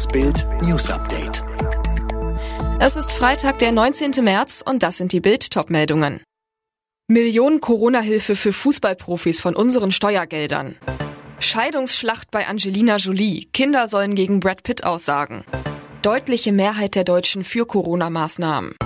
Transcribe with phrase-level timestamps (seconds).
[0.00, 1.44] Das Bild News Update.
[2.80, 4.12] Es ist Freitag, der 19.
[4.24, 6.22] März und das sind die Bild Topmeldungen.
[7.06, 10.76] Millionen Corona-Hilfe für Fußballprofis von unseren Steuergeldern.
[11.38, 13.44] Scheidungsschlacht bei Angelina Jolie.
[13.52, 15.44] Kinder sollen gegen Brad Pitt aussagen.
[16.00, 18.76] Deutliche Mehrheit der Deutschen für Corona-Maßnahmen.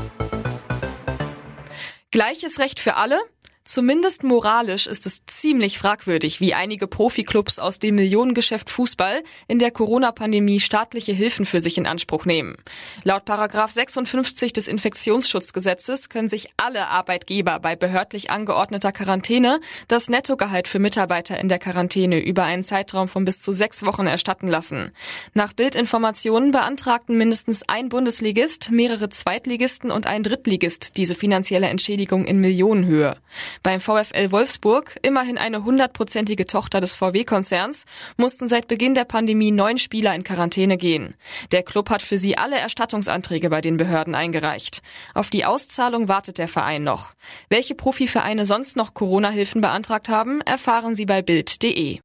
[2.11, 3.21] Gleiches Recht für alle?
[3.67, 9.71] Zumindest moralisch ist es ziemlich fragwürdig, wie einige Profiklubs aus dem Millionengeschäft Fußball in der
[9.71, 12.57] Corona-Pandemie staatliche Hilfen für sich in Anspruch nehmen.
[13.05, 20.69] Laut Paragraph 56 des Infektionsschutzgesetzes können sich alle Arbeitgeber bei behördlich angeordneter Quarantäne das Nettogehalt
[20.69, 24.93] für Mitarbeiter in der Quarantäne über einen Zeitraum von bis zu sechs Wochen erstatten lassen.
[25.33, 32.41] Nach Bildinformationen beantragten mindestens ein Bundesligist, mehrere Zweitligisten und ein Drittligist diese finanzielle Entschädigung in
[32.41, 33.17] Millionenhöhe.
[33.63, 37.85] Beim VfL Wolfsburg, immerhin eine hundertprozentige Tochter des VW-Konzerns,
[38.17, 41.15] mussten seit Beginn der Pandemie neun Spieler in Quarantäne gehen.
[41.53, 44.83] Der Club hat für sie alle Erstattungsanträge bei den Behörden eingereicht.
[45.15, 47.13] Auf die Auszahlung wartet der Verein noch.
[47.49, 52.01] Welche Profivereine sonst noch Corona-Hilfen beantragt haben, erfahren Sie bei Bild.de.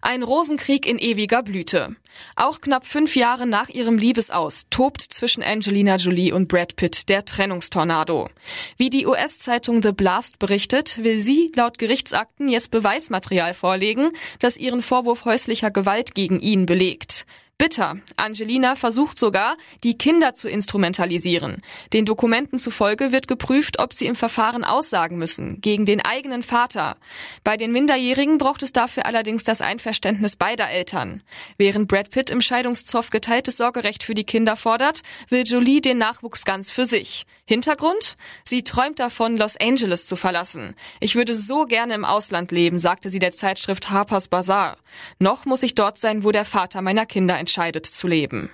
[0.00, 1.96] Ein Rosenkrieg in ewiger Blüte.
[2.36, 7.24] Auch knapp fünf Jahre nach ihrem Liebesaus tobt zwischen Angelina Jolie und Brad Pitt der
[7.24, 8.28] Trennungstornado.
[8.76, 14.82] Wie die US-Zeitung The Blast berichtet, will sie laut Gerichtsakten jetzt Beweismaterial vorlegen, das ihren
[14.82, 17.26] Vorwurf häuslicher Gewalt gegen ihn belegt.
[17.58, 17.98] Bitter.
[18.16, 21.62] Angelina versucht sogar, die Kinder zu instrumentalisieren.
[21.92, 26.96] Den Dokumenten zufolge wird geprüft, ob sie im Verfahren aussagen müssen, gegen den eigenen Vater.
[27.44, 31.22] Bei den Minderjährigen braucht es dafür allerdings das Einverständnis beider Eltern.
[31.56, 36.44] Während Brad Pitt im Scheidungszoff geteiltes Sorgerecht für die Kinder fordert, will Jolie den Nachwuchs
[36.44, 37.26] ganz für sich.
[37.44, 38.16] Hintergrund?
[38.44, 40.74] Sie träumt davon, Los Angeles zu verlassen.
[41.00, 44.78] Ich würde so gerne im Ausland leben, sagte sie der Zeitschrift Harper's Bazaar.
[45.18, 48.50] Noch muss ich dort sein, wo der Vater meiner Kinder entscheidet zu leben.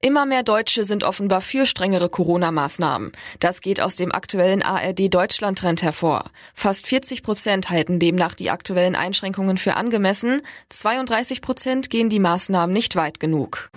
[0.00, 3.12] Immer mehr Deutsche sind offenbar für strengere Corona-Maßnahmen.
[3.40, 6.30] Das geht aus dem aktuellen ARD-Deutschland-Trend hervor.
[6.54, 10.42] Fast 40 Prozent halten demnach die aktuellen Einschränkungen für angemessen.
[10.68, 13.70] 32 Prozent gehen die Maßnahmen nicht weit genug.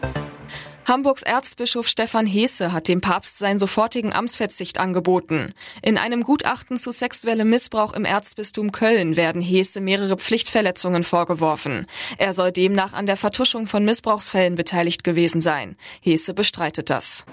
[0.86, 5.54] Hamburgs Erzbischof Stefan Heese hat dem Papst seinen sofortigen Amtsverzicht angeboten.
[5.82, 11.86] In einem Gutachten zu sexuellem Missbrauch im Erzbistum Köln werden Heese mehrere Pflichtverletzungen vorgeworfen.
[12.18, 15.78] Er soll demnach an der Vertuschung von Missbrauchsfällen beteiligt gewesen sein.
[16.02, 17.26] Heese bestreitet das.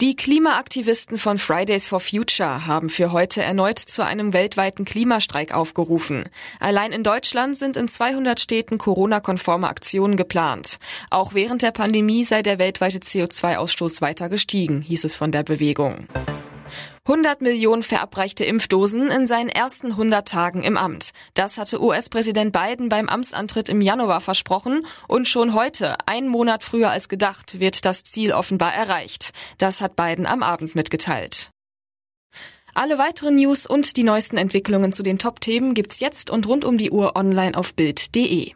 [0.00, 6.24] Die Klimaaktivisten von Fridays for Future haben für heute erneut zu einem weltweiten Klimastreik aufgerufen.
[6.60, 10.78] Allein in Deutschland sind in 200 Städten Corona-konforme Aktionen geplant.
[11.10, 16.08] Auch während der Pandemie sei der weltweite CO2-Ausstoß weiter gestiegen, hieß es von der Bewegung.
[17.06, 21.10] 100 Millionen verabreichte Impfdosen in seinen ersten 100 Tagen im Amt.
[21.34, 26.90] Das hatte US-Präsident Biden beim Amtsantritt im Januar versprochen und schon heute, einen Monat früher
[26.90, 29.32] als gedacht, wird das Ziel offenbar erreicht.
[29.58, 31.50] Das hat Biden am Abend mitgeteilt.
[32.74, 36.76] Alle weiteren News und die neuesten Entwicklungen zu den Top-Themen gibt's jetzt und rund um
[36.76, 38.52] die Uhr online auf Bild.de.